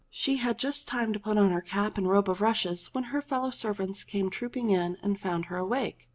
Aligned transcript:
She 0.09 0.37
had 0.37 0.57
just 0.57 0.87
time 0.87 1.13
to 1.13 1.19
put 1.19 1.37
on 1.37 1.51
her 1.51 1.61
cap 1.61 1.95
and 1.95 2.09
robe 2.09 2.27
of 2.27 2.41
rushes, 2.41 2.87
when 2.91 3.03
her 3.13 3.21
fellow 3.21 3.51
servants 3.51 4.03
came 4.03 4.31
trooping 4.31 4.71
in 4.71 4.97
and 5.03 5.19
found 5.19 5.45
her 5.45 5.57
awake. 5.57 6.07